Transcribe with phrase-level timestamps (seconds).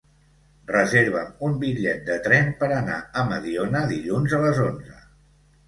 [0.69, 5.01] Reserva'm un bitllet de tren per anar a Mediona dilluns a les onze.